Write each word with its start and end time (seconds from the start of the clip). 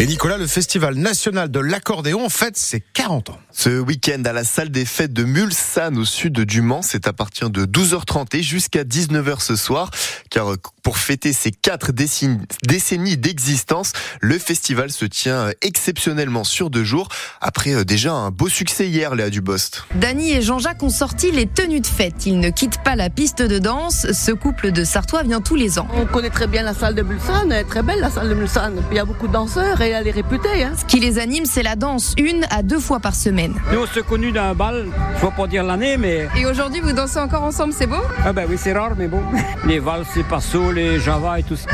Et 0.00 0.06
Nicolas, 0.06 0.38
le 0.38 0.46
Festival 0.46 0.94
national 0.94 1.50
de 1.50 1.60
l'accordéon 1.60 2.30
fête 2.30 2.56
ses 2.56 2.80
40 2.80 3.28
ans. 3.28 3.38
Ce 3.52 3.80
week-end 3.80 4.22
à 4.24 4.32
la 4.32 4.44
salle 4.44 4.70
des 4.70 4.86
fêtes 4.86 5.12
de 5.12 5.24
Mulsanne 5.24 5.98
au 5.98 6.06
sud 6.06 6.40
du 6.40 6.62
Mans, 6.62 6.80
c'est 6.80 7.06
à 7.06 7.12
partir 7.12 7.50
de 7.50 7.66
12h30 7.66 8.34
et 8.34 8.42
jusqu'à 8.42 8.84
19h 8.84 9.42
ce 9.42 9.56
soir. 9.56 9.90
Car 10.30 10.54
pour 10.82 10.96
fêter 10.96 11.34
ses 11.34 11.50
quatre 11.50 11.92
décennies 11.92 13.18
d'existence, 13.18 13.92
le 14.22 14.38
festival 14.38 14.90
se 14.90 15.04
tient 15.04 15.50
exceptionnellement 15.60 16.44
sur 16.44 16.70
deux 16.70 16.84
jours 16.84 17.08
après 17.42 17.74
euh, 17.74 17.84
déjà 17.84 18.12
un 18.12 18.30
beau 18.30 18.48
succès 18.48 18.88
hier, 18.88 19.14
Léa 19.14 19.28
Dubost. 19.28 19.84
Dany 19.96 20.32
et 20.32 20.40
Jean-Jacques 20.40 20.82
ont 20.82 20.88
sorti 20.88 21.30
les 21.30 21.44
tenues 21.44 21.80
de 21.80 21.86
fête. 21.86 22.24
Ils 22.24 22.40
ne 22.40 22.48
quittent 22.48 22.82
pas 22.82 22.96
la 22.96 23.10
piste 23.10 23.42
de 23.42 23.58
danse. 23.58 24.10
Ce 24.12 24.32
couple 24.32 24.72
de 24.72 24.82
Sartois 24.82 25.24
vient 25.24 25.42
tous 25.42 25.56
les 25.56 25.78
ans. 25.78 25.88
On 25.94 26.06
connaît 26.06 26.30
très 26.30 26.46
bien 26.46 26.62
la 26.62 26.72
salle 26.72 26.94
de 26.94 27.02
Mulsanne, 27.02 27.52
elle 27.52 27.60
est 27.60 27.64
très 27.64 27.82
belle 27.82 28.00
la 28.00 28.10
salle 28.10 28.30
de 28.30 28.34
Mulsanne. 28.34 28.82
Il 28.90 28.96
y 28.96 29.00
a 29.00 29.04
beaucoup 29.04 29.28
de 29.28 29.34
danseurs 29.34 29.82
et 29.82 29.89
elle 29.90 30.08
est 30.08 30.12
réputée. 30.12 30.64
Hein. 30.64 30.72
Ce 30.76 30.84
qui 30.84 31.00
les 31.00 31.18
anime, 31.18 31.44
c'est 31.44 31.62
la 31.62 31.76
danse, 31.76 32.14
une 32.18 32.44
à 32.50 32.62
deux 32.62 32.80
fois 32.80 33.00
par 33.00 33.14
semaine. 33.14 33.54
Nous, 33.72 33.80
on 33.80 33.86
s'est 33.86 34.02
connus 34.02 34.32
d'un 34.32 34.54
bal, 34.54 34.86
je 35.20 35.26
ne 35.26 35.30
pas 35.30 35.46
dire 35.46 35.64
l'année, 35.64 35.96
mais. 35.96 36.28
Et 36.36 36.46
aujourd'hui, 36.46 36.80
vous 36.80 36.92
dansez 36.92 37.18
encore 37.18 37.42
ensemble, 37.42 37.72
c'est 37.72 37.86
beau? 37.86 38.02
Ah, 38.24 38.32
ben 38.32 38.46
oui, 38.48 38.56
c'est 38.58 38.72
rare, 38.72 38.92
mais 38.96 39.08
bon. 39.08 39.22
Les 39.66 39.78
valses, 39.78 40.06
les 40.16 40.24
passos, 40.24 40.72
les 40.72 40.98
java 40.98 41.38
et 41.38 41.42
tout 41.42 41.56
ça. 41.56 41.68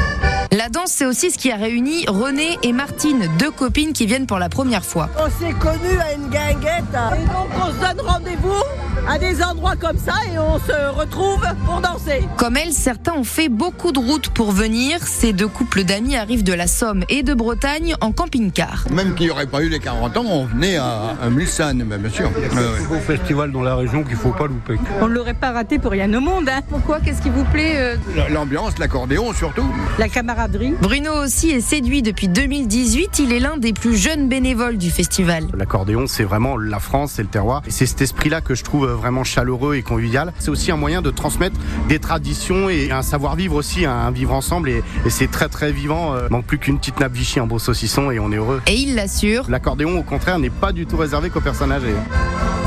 La 0.52 0.68
danse, 0.68 0.92
c'est 0.92 1.06
aussi 1.06 1.30
ce 1.30 1.38
qui 1.38 1.50
a 1.50 1.56
réuni 1.56 2.06
René 2.06 2.58
et 2.62 2.72
Martine, 2.72 3.28
deux 3.38 3.50
copines 3.50 3.92
qui 3.92 4.06
viennent 4.06 4.26
pour 4.26 4.38
la 4.38 4.48
première 4.48 4.84
fois. 4.84 5.08
On 5.18 5.28
s'est 5.28 5.52
connus 5.54 5.98
à 5.98 6.12
une 6.14 6.28
guinguette 6.28 6.84
et 6.94 7.26
donc 7.26 7.48
on 7.56 7.72
se 7.72 7.80
donne 7.80 8.06
rendez-vous 8.06 8.62
à 9.08 9.18
des 9.18 9.42
endroits 9.42 9.76
comme 9.76 9.98
ça 9.98 10.14
et 10.32 10.38
on 10.38 10.58
se 10.58 10.98
retrouve 10.98 11.44
pour 11.64 11.80
danser. 11.80 12.24
Comme 12.36 12.56
elles, 12.56 12.72
certains 12.72 13.12
ont 13.12 13.24
fait 13.24 13.48
beaucoup 13.48 13.92
de 13.92 13.98
routes 13.98 14.28
pour 14.30 14.52
venir. 14.52 14.98
Ces 15.06 15.32
deux 15.32 15.48
couples 15.48 15.84
d'amis 15.84 16.16
arrivent 16.16 16.44
de 16.44 16.52
la 16.52 16.66
Somme 16.66 17.04
et 17.08 17.22
de 17.22 17.34
Bretagne 17.34 17.94
en 18.00 18.12
camping-car. 18.12 18.84
Même 18.90 19.14
qu'il 19.14 19.26
n'y 19.26 19.32
aurait 19.32 19.46
pas 19.46 19.62
eu 19.62 19.68
les 19.68 19.78
40 19.78 20.16
ans, 20.16 20.24
on 20.26 20.44
venait 20.46 20.76
à, 20.76 21.14
à 21.22 21.30
Mulsanne, 21.30 21.82
bien 21.84 22.10
sûr. 22.10 22.30
C'est 22.34 22.58
un 22.58 22.88
beau 22.88 23.00
festival 23.00 23.52
dans 23.52 23.62
la 23.62 23.76
région 23.76 24.02
qu'il 24.02 24.14
ne 24.14 24.18
faut 24.18 24.32
pas 24.32 24.46
louper. 24.46 24.76
On 25.00 25.08
ne 25.08 25.14
l'aurait 25.14 25.34
pas 25.34 25.52
raté 25.52 25.78
pour 25.78 25.92
rien 25.92 26.12
au 26.12 26.20
monde. 26.20 26.48
Hein. 26.48 26.60
Pourquoi? 26.68 27.00
Qu'est-ce 27.00 27.22
qui 27.22 27.30
vous 27.30 27.44
plaît 27.44 27.74
euh? 27.76 27.96
L'ambiance, 28.30 28.78
l'accordéon 28.78 29.32
surtout. 29.32 29.66
La 29.98 30.08
camaraderie. 30.08 30.74
Bruno 30.80 31.12
aussi 31.12 31.50
est 31.50 31.60
séduit 31.60 32.02
depuis 32.02 32.28
2018. 32.28 33.18
Il 33.20 33.32
est 33.32 33.40
l'un 33.40 33.56
des 33.56 33.72
plus 33.72 33.96
jeunes 33.96 34.28
bénévoles 34.28 34.78
du 34.78 34.90
festival. 34.90 35.44
L'accordéon, 35.56 36.06
c'est 36.06 36.24
vraiment 36.24 36.56
la 36.56 36.80
France, 36.80 37.12
c'est 37.16 37.22
le 37.22 37.28
terroir. 37.28 37.62
Et 37.66 37.70
c'est 37.70 37.86
cet 37.86 38.02
esprit-là 38.02 38.40
que 38.40 38.54
je 38.54 38.64
trouve 38.64 38.95
vraiment 38.96 39.24
chaleureux 39.24 39.76
et 39.76 39.82
convivial. 39.82 40.32
C'est 40.38 40.50
aussi 40.50 40.70
un 40.72 40.76
moyen 40.76 41.02
de 41.02 41.10
transmettre 41.10 41.58
des 41.88 41.98
traditions 41.98 42.68
et 42.68 42.90
un 42.90 43.02
savoir-vivre 43.02 43.54
aussi, 43.54 43.86
un 43.86 44.10
vivre 44.10 44.34
ensemble. 44.34 44.70
Et, 44.70 44.82
et 45.04 45.10
c'est 45.10 45.30
très 45.30 45.48
très 45.48 45.72
vivant. 45.72 46.14
Euh, 46.14 46.28
manque 46.30 46.46
plus 46.46 46.58
qu'une 46.58 46.78
petite 46.78 47.00
nappe 47.00 47.12
Vichy, 47.12 47.40
un 47.40 47.46
beau 47.46 47.58
saucisson 47.58 48.10
et 48.10 48.18
on 48.18 48.32
est 48.32 48.36
heureux. 48.36 48.60
Et 48.66 48.74
il 48.74 48.94
l'assure. 48.94 49.46
L'accordéon, 49.48 49.98
au 49.98 50.02
contraire, 50.02 50.38
n'est 50.38 50.50
pas 50.50 50.72
du 50.72 50.86
tout 50.86 50.96
réservé 50.96 51.30
qu'aux 51.30 51.40
personnes 51.40 51.72
âgées. 51.72 51.94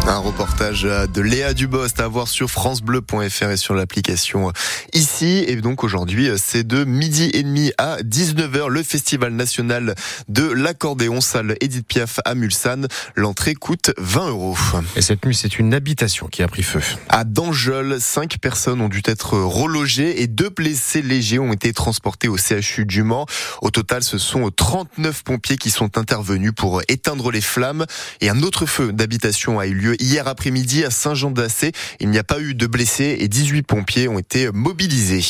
Un 0.09 0.17
reportage 0.17 0.81
de 0.81 1.21
Léa 1.21 1.53
Dubost 1.53 1.99
à 1.99 2.07
voir 2.07 2.27
sur 2.27 2.49
francebleu.fr 2.49 3.51
et 3.51 3.57
sur 3.57 3.75
l'application 3.75 4.51
ici. 4.91 5.45
Et 5.47 5.55
donc 5.57 5.83
aujourd'hui, 5.83 6.31
c'est 6.35 6.65
de 6.65 6.83
midi 6.83 7.29
et 7.31 7.43
demi 7.43 7.71
à 7.77 7.97
19h, 7.97 8.69
le 8.69 8.81
Festival 8.81 9.33
national 9.33 9.93
de 10.27 10.49
l'accordéon, 10.49 11.21
salle 11.21 11.55
Edith 11.61 11.85
Piaf 11.85 12.21
à 12.25 12.33
Mulsanne. 12.33 12.87
L'entrée 13.15 13.53
coûte 13.53 13.91
20 13.99 14.29
euros. 14.29 14.57
Et 14.95 15.03
cette 15.03 15.23
nuit, 15.27 15.35
c'est 15.35 15.59
une 15.59 15.75
habitation 15.75 16.25
qui 16.25 16.41
a 16.41 16.47
pris 16.47 16.63
feu. 16.63 16.81
À 17.09 17.23
Dangeul, 17.23 18.01
cinq 18.01 18.39
personnes 18.39 18.81
ont 18.81 18.89
dû 18.89 19.03
être 19.05 19.37
relogées 19.37 20.23
et 20.23 20.27
deux 20.27 20.49
blessés 20.49 21.03
légers 21.03 21.37
ont 21.37 21.53
été 21.53 21.71
transportés 21.71 22.27
au 22.27 22.37
CHU 22.37 22.85
du 22.87 23.03
Mans. 23.03 23.27
Au 23.61 23.69
total, 23.69 24.01
ce 24.01 24.17
sont 24.17 24.49
39 24.49 25.23
pompiers 25.23 25.57
qui 25.57 25.69
sont 25.69 25.99
intervenus 25.99 26.53
pour 26.55 26.81
éteindre 26.87 27.29
les 27.29 27.41
flammes. 27.41 27.85
Et 28.21 28.31
un 28.31 28.41
autre 28.41 28.65
feu 28.65 28.91
d'habitation 28.91 29.59
a 29.59 29.67
eu 29.67 29.75
lieu 29.75 29.98
hier 29.99 30.27
après-midi 30.27 30.83
à 30.83 30.89
Saint-Jean-d'Assé. 30.89 31.71
Il 31.99 32.09
n'y 32.09 32.17
a 32.17 32.23
pas 32.23 32.39
eu 32.39 32.55
de 32.55 32.67
blessés 32.67 33.17
et 33.19 33.27
18 33.27 33.63
pompiers 33.63 34.07
ont 34.07 34.19
été 34.19 34.49
mobilisés. 34.51 35.23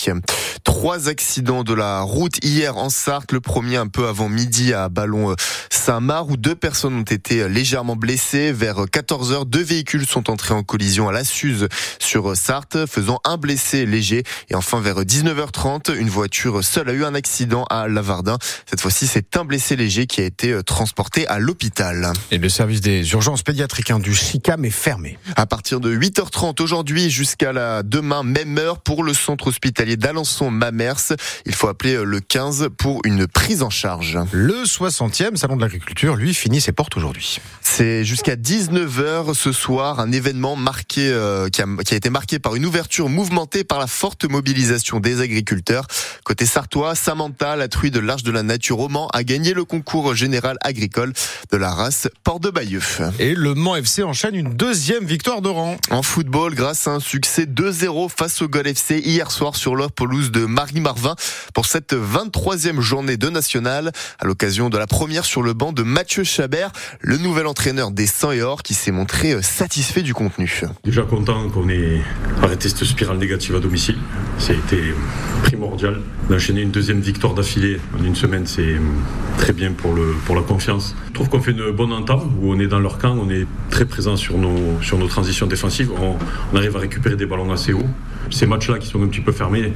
Trois 0.64 1.10
accidents 1.10 1.64
de 1.64 1.74
la 1.74 2.02
route 2.02 2.44
hier 2.44 2.78
en 2.78 2.90
Sarthe. 2.90 3.32
Le 3.32 3.42
premier 3.42 3.78
un 3.78 3.88
peu 3.88 4.08
avant 4.08 4.30
midi 4.30 4.74
à 4.74 4.90
Ballon-Saint-Marc 4.90 6.30
où 6.30 6.38
deux 6.38 6.56
personnes 6.56 6.96
ont 6.96 7.04
été 7.04 7.48
légèrement 7.50 7.96
blessées. 7.96 8.52
Vers 8.52 8.86
14h, 8.86 9.46
deux 9.46 9.64
véhicules 9.64 10.06
sont 10.06 10.30
entrés 10.30 10.54
en 10.54 10.64
collision 10.64 11.10
à 11.10 11.12
la 11.12 11.24
Suze 11.24 11.68
sur 12.00 12.36
Sarthe, 12.36 12.86
faisant 12.88 13.20
un 13.26 13.38
blessé 13.38 13.86
léger. 13.86 14.24
Et 14.50 14.56
enfin, 14.56 14.80
vers 14.80 15.02
19h30, 15.02 15.96
une 15.96 16.10
voiture 16.10 16.64
seule 16.64 16.90
a 16.90 16.94
eu 16.94 17.04
un 17.04 17.16
accident 17.16 17.66
à 17.70 17.88
Lavardin. 17.88 18.38
Cette 18.66 18.82
fois-ci, 18.82 19.08
c'est 19.08 19.38
un 19.38 19.46
blessé 19.46 19.76
léger 19.76 20.08
qui 20.08 20.22
a 20.22 20.26
été 20.26 20.62
transporté 20.64 21.28
à 21.28 21.40
l'hôpital. 21.40 22.14
Et 22.32 22.38
le 22.38 22.50
service 22.50 22.82
des 22.82 23.12
urgences 23.12 23.44
pédiatriques 23.44 23.92
hein, 23.92 24.00
du 24.00 24.14
est 24.64 24.70
fermé. 24.70 25.18
À 25.36 25.46
partir 25.46 25.80
de 25.80 25.96
8h30 25.96 26.62
aujourd'hui 26.62 27.10
jusqu'à 27.10 27.54
la 27.54 27.84
demain, 27.84 28.24
même 28.24 28.58
heure 28.58 28.80
pour 28.80 29.04
le 29.04 29.14
centre 29.14 29.48
hospitalier 29.48 29.98
d'Alençon-Mamers. 29.98 31.16
Il 31.46 31.54
faut 31.54 31.68
appeler 31.68 32.04
le 32.04 32.20
15 32.20 32.70
pour 32.78 33.02
une 33.06 33.28
prise 33.28 33.64
en 33.64 33.70
charge. 33.70 34.20
Le 34.32 34.64
60e 34.64 35.36
salon 35.36 35.56
de 35.56 35.62
l'agriculture, 35.62 36.16
lui, 36.16 36.34
finit 36.34 36.62
ses 36.62 36.72
portes 36.72 36.98
aujourd'hui. 36.98 37.40
C'est 37.62 38.04
jusqu'à 38.04 38.36
19h 38.36 39.34
ce 39.34 39.52
soir, 39.52 40.00
un 40.00 40.12
événement 40.12 40.56
marqué, 40.56 41.10
euh, 41.10 41.50
qui, 41.50 41.62
a, 41.62 41.66
qui, 41.86 41.94
a, 41.94 41.98
été 41.98 42.10
marqué 42.10 42.40
par 42.40 42.56
une 42.56 42.66
ouverture 42.66 43.10
mouvementée 43.10 43.64
par 43.64 43.80
la 43.80 43.88
forte 43.88 44.26
mobilisation 44.26 45.00
des 45.00 45.22
agriculteurs. 45.22 45.86
Côté 46.24 46.46
sartois, 46.46 46.96
Samantha, 46.96 47.56
la 47.56 47.68
truie 47.68 47.92
de 47.92 48.00
l'Arche 48.00 48.24
de 48.24 48.32
la 48.32 48.44
Nature 48.44 48.78
Roman, 48.78 49.08
a 49.14 49.24
gagné 49.24 49.54
le 49.54 49.66
concours 49.66 50.16
général 50.16 50.58
agricole 50.62 51.14
de 51.52 51.58
la 51.58 51.72
race 51.72 52.08
Port 52.24 52.40
de 52.40 52.50
Bayeux. 52.50 52.82
Et 53.20 53.36
le 53.36 53.54
Mans 53.54 53.76
FC 53.76 54.04
enchaîne 54.04 54.36
une 54.40 54.54
deuxième 54.54 55.04
victoire 55.04 55.42
de 55.42 55.50
rang. 55.50 55.76
En 55.92 56.02
football, 56.02 56.56
grâce 56.56 56.88
à 56.88 56.92
un 56.92 57.02
succès 57.02 57.44
2-0 57.44 58.10
face 58.10 58.42
au 58.42 58.48
Gol 58.48 58.68
FC 58.68 59.00
hier 59.00 59.32
soir 59.32 59.58
sur 59.58 59.76
leur 59.76 59.92
pelouse 59.92 60.32
de 60.32 60.46
Marie-Marvin 60.46 61.16
pour 61.54 61.66
cette 61.66 61.94
23e 61.94 62.80
journée 62.80 63.18
de 63.18 63.30
nationale, 63.30 63.92
à 64.18 64.26
l'occasion 64.26 64.70
de 64.70 64.78
la 64.78 64.88
première 64.88 65.26
sur 65.26 65.44
le 65.44 65.52
banc 65.52 65.74
de 65.74 65.84
Mathieu 65.84 66.24
Chabert, 66.24 66.72
le 67.02 67.18
nouvel 67.18 67.48
entraîneur 67.48 67.92
des 67.92 68.08
100 68.08 68.32
et 68.32 68.42
or 68.42 68.64
qui 68.64 68.74
s'est 68.74 68.92
montré 68.92 69.42
satisfait 69.42 70.04
du 70.04 70.14
contenu. 70.14 70.62
Déjà 70.86 71.02
content 71.02 71.50
qu'on 71.50 71.68
ait 71.68 72.02
arrêté 72.42 72.70
cette 72.70 72.86
spirale 72.86 73.18
négative 73.18 73.56
à 73.56 73.60
domicile. 73.60 73.98
Ça 74.40 74.54
a 74.54 74.56
été 74.56 74.94
primordial. 75.44 76.00
D'enchaîner 76.30 76.62
une 76.62 76.72
deuxième 76.72 77.00
victoire 77.00 77.34
d'affilée 77.34 77.80
en 78.00 78.04
une 78.04 78.16
semaine, 78.16 78.46
c'est 78.46 78.76
très 79.38 79.52
bien 79.52 79.72
pour, 79.72 79.94
le, 79.94 80.14
pour 80.26 80.36
la 80.36 80.42
confiance. 80.42 80.96
Je 81.08 81.14
trouve 81.14 81.30
qu'on 81.30 81.42
fait 81.42 81.52
une 81.52 81.72
bonne 81.72 81.92
entame 81.92 82.22
où 82.42 82.54
on 82.54 82.60
est 82.60 82.68
dans 82.68 82.80
leur 82.80 82.98
camp, 82.98 83.18
on 83.20 83.30
est 83.30 83.48
très 83.70 83.86
présent 83.86 84.16
sur 84.16 84.38
nos, 84.38 84.82
sur 84.82 84.98
nos 84.98 85.08
transitions 85.08 85.48
défensives, 85.48 85.90
on, 85.92 86.56
arrive 86.56 86.76
à 86.76 86.80
récupérer 86.80 87.16
des 87.16 87.26
ballons 87.26 87.52
assez 87.52 87.74
hauts. 87.74 87.88
Ces 88.30 88.46
matchs-là 88.46 88.78
qui 88.78 88.88
sont 88.88 89.02
un 89.02 89.08
petit 89.08 89.22
peu 89.22 89.32
fermés, 89.32 89.74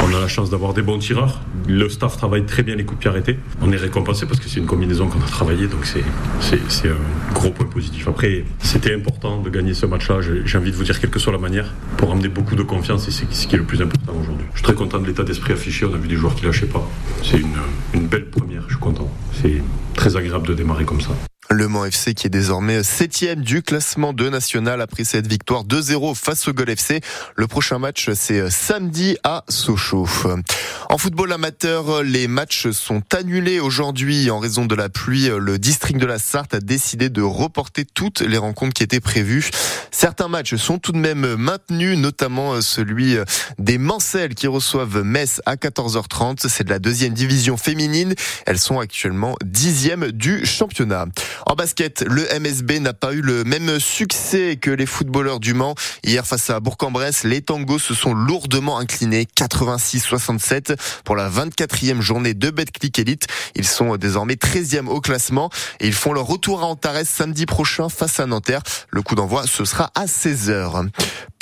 on 0.00 0.14
a 0.14 0.20
la 0.20 0.26
chance 0.28 0.50
d'avoir 0.50 0.74
des 0.74 0.82
bons 0.82 0.98
tireurs. 0.98 1.40
Le 1.68 1.88
staff 1.88 2.16
travaille 2.16 2.44
très 2.44 2.64
bien 2.64 2.74
les 2.74 2.84
coups 2.84 2.98
de 2.98 3.02
pied 3.02 3.10
arrêtés. 3.10 3.38
On 3.60 3.70
est 3.70 3.76
récompensé 3.76 4.26
parce 4.26 4.40
que 4.40 4.48
c'est 4.48 4.58
une 4.58 4.66
combinaison 4.66 5.06
qu'on 5.06 5.20
a 5.20 5.28
travaillé, 5.28 5.68
donc 5.68 5.86
c'est 5.86 6.88
un 6.88 7.32
gros 7.34 7.50
point 7.50 7.66
positif. 7.66 8.08
Après, 8.08 8.44
c'était 8.58 8.94
important 8.94 9.40
de 9.40 9.50
gagner 9.50 9.74
ce 9.74 9.86
match-là. 9.86 10.18
J'ai 10.44 10.58
envie 10.58 10.72
de 10.72 10.76
vous 10.76 10.84
dire, 10.84 10.98
quelle 10.98 11.10
que 11.10 11.20
soit 11.20 11.32
la 11.32 11.38
manière, 11.38 11.72
pour 11.96 12.10
amener 12.10 12.28
beaucoup 12.28 12.56
de 12.56 12.64
confiance, 12.64 13.06
et 13.06 13.12
c'est 13.12 13.32
ce 13.32 13.46
qui 13.46 13.54
est 13.54 13.58
le 13.58 13.64
plus 13.64 13.80
important 13.80 14.01
Je 14.06 14.58
suis 14.58 14.62
très 14.62 14.74
content 14.74 14.98
de 14.98 15.06
l'état 15.06 15.22
d'esprit 15.22 15.52
affiché. 15.52 15.86
On 15.86 15.94
a 15.94 15.96
vu 15.96 16.08
des 16.08 16.16
joueurs 16.16 16.34
qui 16.34 16.44
lâchaient 16.44 16.66
pas. 16.66 16.86
C'est 17.22 17.38
une, 17.38 17.56
une 17.94 18.06
belle 18.06 18.30
première, 18.30 18.62
je 18.64 18.74
suis 18.74 18.80
content. 18.80 19.10
C'est 19.40 19.62
très 19.94 20.16
agréable 20.16 20.46
de 20.46 20.54
démarrer 20.54 20.84
comme 20.84 21.00
ça. 21.00 21.10
Le 21.50 21.68
Mans 21.68 21.84
FC 21.84 22.14
qui 22.14 22.28
est 22.28 22.30
désormais 22.30 22.82
septième 22.82 23.42
du 23.42 23.62
classement 23.62 24.14
de 24.14 24.28
national 24.30 24.80
après 24.80 25.04
cette 25.04 25.26
victoire 25.26 25.64
2-0 25.64 26.14
face 26.14 26.48
au 26.48 26.54
Gol 26.54 26.70
FC. 26.70 27.00
Le 27.36 27.46
prochain 27.46 27.78
match 27.78 28.08
c'est 28.14 28.48
samedi 28.48 29.18
à 29.22 29.44
Sochaux. 29.48 30.08
En 30.88 30.98
football 30.98 31.32
amateur, 31.32 32.02
les 32.02 32.28
matchs 32.28 32.70
sont 32.70 33.02
annulés 33.14 33.60
aujourd'hui 33.60 34.30
en 34.30 34.38
raison 34.38 34.66
de 34.66 34.74
la 34.74 34.88
pluie. 34.88 35.28
Le 35.28 35.58
district 35.58 35.98
de 35.98 36.06
la 36.06 36.18
Sarthe 36.18 36.54
a 36.54 36.60
décidé 36.60 37.08
de 37.08 37.22
reporter 37.22 37.84
toutes 37.84 38.20
les 38.20 38.36
rencontres 38.36 38.74
qui 38.74 38.82
étaient 38.82 39.00
prévues. 39.00 39.50
Certains 39.90 40.28
matchs 40.28 40.56
sont 40.56 40.78
tout 40.78 40.92
de 40.92 40.98
même 40.98 41.36
maintenus, 41.36 41.96
notamment 41.98 42.60
celui 42.60 43.16
des 43.58 43.78
Mancelles 43.78 44.34
qui 44.34 44.46
reçoivent 44.46 45.02
Metz 45.02 45.40
à 45.46 45.56
14h30. 45.56 46.48
C'est 46.48 46.64
de 46.64 46.70
la 46.70 46.78
deuxième 46.78 47.14
division 47.14 47.56
féminine. 47.56 48.14
Elles 48.46 48.58
sont 48.58 48.80
actuellement 48.80 49.36
dixième 49.44 50.10
du 50.12 50.44
championnat. 50.44 51.06
En 51.46 51.54
basket, 51.54 52.04
le 52.08 52.26
MSB 52.38 52.80
n'a 52.80 52.94
pas 52.94 53.12
eu 53.12 53.20
le 53.20 53.44
même 53.44 53.78
succès 53.78 54.56
que 54.60 54.70
les 54.70 54.86
footballeurs 54.86 55.40
du 55.40 55.54
Mans. 55.54 55.74
Hier, 56.04 56.26
face 56.26 56.50
à 56.50 56.60
Bourg-en-Bresse, 56.60 57.24
les 57.24 57.40
tangos 57.42 57.78
se 57.78 57.94
sont 57.94 58.14
lourdement 58.14 58.78
inclinés, 58.78 59.26
86-67 59.38 60.76
pour 61.04 61.16
la 61.16 61.28
24e 61.28 62.00
journée 62.00 62.34
de 62.34 62.50
Betclic 62.50 62.98
Elite. 62.98 63.26
Ils 63.54 63.66
sont 63.66 63.96
désormais 63.96 64.34
13e 64.34 64.86
au 64.86 65.00
classement 65.00 65.50
et 65.80 65.86
ils 65.86 65.94
font 65.94 66.12
leur 66.12 66.26
retour 66.26 66.62
à 66.62 66.66
Antares 66.66 67.04
samedi 67.04 67.46
prochain 67.46 67.88
face 67.88 68.20
à 68.20 68.26
Nanterre. 68.26 68.62
Le 68.90 69.02
coup 69.02 69.14
d'envoi, 69.14 69.44
ce 69.46 69.64
sera 69.64 69.90
à 69.94 70.06
16h. 70.06 70.88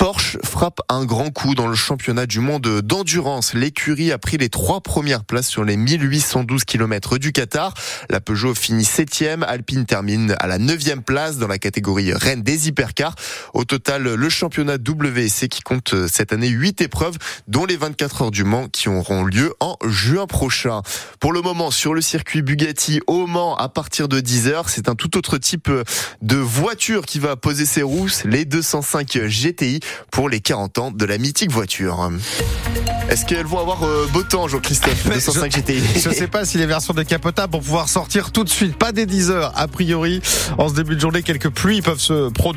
Porsche 0.01 0.39
frappe 0.43 0.81
un 0.89 1.05
grand 1.05 1.29
coup 1.29 1.53
dans 1.53 1.67
le 1.67 1.75
championnat 1.75 2.25
du 2.25 2.39
monde 2.39 2.81
d'endurance. 2.81 3.53
L'écurie 3.53 4.11
a 4.11 4.17
pris 4.17 4.37
les 4.37 4.49
trois 4.49 4.81
premières 4.81 5.23
places 5.23 5.47
sur 5.47 5.63
les 5.63 5.77
1812 5.77 6.63
km 6.65 7.19
du 7.19 7.31
Qatar. 7.31 7.75
La 8.09 8.19
Peugeot 8.19 8.55
finit 8.55 8.83
septième. 8.83 9.43
Alpine 9.43 9.85
termine 9.85 10.35
à 10.39 10.47
la 10.47 10.57
neuvième 10.57 11.03
place 11.03 11.37
dans 11.37 11.47
la 11.47 11.59
catégorie 11.59 12.13
Rennes 12.13 12.41
des 12.41 12.67
hypercars. 12.67 13.13
Au 13.53 13.63
total, 13.63 14.01
le 14.01 14.29
championnat 14.29 14.77
WC 14.77 15.47
qui 15.49 15.61
compte 15.61 15.93
cette 16.07 16.33
année 16.33 16.47
8 16.47 16.81
épreuves, 16.81 17.19
dont 17.47 17.67
les 17.67 17.77
24 17.77 18.23
heures 18.23 18.31
du 18.31 18.43
Mans 18.43 18.69
qui 18.69 18.89
auront 18.89 19.23
lieu 19.23 19.53
en 19.59 19.77
juin 19.85 20.25
prochain. 20.25 20.81
Pour 21.19 21.31
le 21.31 21.41
moment, 21.41 21.69
sur 21.69 21.93
le 21.93 22.01
circuit 22.01 22.41
Bugatti 22.41 23.01
au 23.05 23.27
Mans, 23.27 23.55
à 23.55 23.69
partir 23.69 24.07
de 24.07 24.19
10h, 24.19 24.63
c'est 24.65 24.89
un 24.89 24.95
tout 24.95 25.15
autre 25.15 25.37
type 25.37 25.69
de 26.23 26.37
voiture 26.37 27.05
qui 27.05 27.19
va 27.19 27.35
poser 27.35 27.67
ses 27.67 27.83
rousses, 27.83 28.23
les 28.23 28.45
205 28.45 29.19
GTI 29.27 29.79
pour 30.11 30.29
les 30.29 30.39
40 30.39 30.77
ans 30.77 30.91
de 30.91 31.05
la 31.05 31.17
mythique 31.17 31.51
voiture. 31.51 32.09
Est-ce 33.09 33.25
qu'elles 33.25 33.45
vont 33.45 33.59
avoir 33.59 33.83
euh, 33.83 34.07
beau 34.13 34.23
temps, 34.23 34.47
Jean-Christophe 34.47 35.05
205 35.05 35.51
GTI 35.51 35.81
Je 35.99 36.09
ne 36.09 36.13
sais 36.13 36.27
pas 36.27 36.45
si 36.45 36.57
les 36.57 36.65
versions 36.65 36.93
décapotables 36.93 37.53
vont 37.53 37.59
pouvoir 37.59 37.89
sortir 37.89 38.31
tout 38.31 38.43
de 38.43 38.49
suite, 38.49 38.77
pas 38.77 38.91
dès 38.91 39.05
10 39.05 39.31
heures 39.31 39.51
a 39.55 39.67
priori. 39.67 40.21
En 40.57 40.69
ce 40.69 40.73
début 40.75 40.95
de 40.95 41.01
journée, 41.01 41.21
quelques 41.21 41.49
pluies 41.49 41.81
peuvent 41.81 41.99
se 41.99 42.29
produire. 42.29 42.51